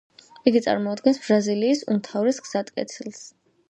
[0.51, 3.27] იგი წარმოადგენს ბრაზილიის უმთავრეს გზატკეცილს.